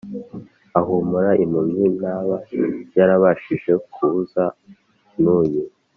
[0.79, 2.35] Ahumura impumyi ntaba
[2.97, 4.43] yarabashije kubuza
[5.21, 5.61] n uyu